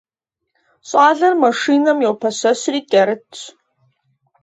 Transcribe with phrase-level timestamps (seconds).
[0.87, 3.39] Щӏалэр машинэм йопэщэщри кӏэрытщ.